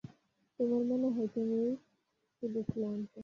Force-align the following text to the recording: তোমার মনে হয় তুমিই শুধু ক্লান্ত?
তোমার 0.59 0.81
মনে 0.83 1.07
হয় 1.09 1.29
তুমিই 1.35 1.71
শুধু 2.37 2.59
ক্লান্ত? 2.69 3.13